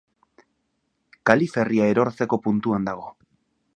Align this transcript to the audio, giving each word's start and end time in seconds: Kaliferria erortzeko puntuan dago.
Kaliferria 1.31 1.91
erortzeko 1.93 2.41
puntuan 2.49 2.89
dago. 2.91 3.07